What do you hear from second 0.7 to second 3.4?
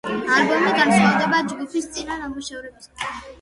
განსხვავდება ჯგუფის წინა ნამუშევრებისგან.